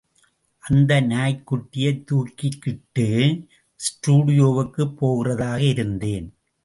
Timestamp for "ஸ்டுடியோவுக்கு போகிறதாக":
3.79-5.59